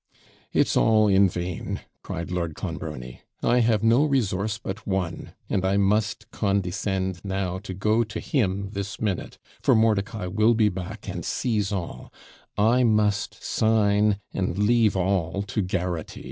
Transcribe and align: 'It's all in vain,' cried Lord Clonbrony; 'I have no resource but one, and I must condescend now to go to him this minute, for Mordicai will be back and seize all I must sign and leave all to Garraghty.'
'It's 0.51 0.75
all 0.75 1.07
in 1.07 1.29
vain,' 1.29 1.79
cried 2.01 2.31
Lord 2.31 2.55
Clonbrony; 2.55 3.21
'I 3.43 3.59
have 3.59 3.83
no 3.83 4.03
resource 4.03 4.57
but 4.57 4.87
one, 4.87 5.33
and 5.47 5.63
I 5.63 5.77
must 5.77 6.31
condescend 6.31 7.21
now 7.23 7.59
to 7.59 7.75
go 7.75 8.03
to 8.05 8.19
him 8.19 8.69
this 8.71 8.99
minute, 8.99 9.37
for 9.61 9.75
Mordicai 9.75 10.25
will 10.25 10.55
be 10.55 10.69
back 10.69 11.07
and 11.07 11.23
seize 11.23 11.71
all 11.71 12.11
I 12.57 12.83
must 12.83 13.43
sign 13.43 14.17
and 14.33 14.57
leave 14.57 14.97
all 14.97 15.43
to 15.43 15.61
Garraghty.' 15.61 16.19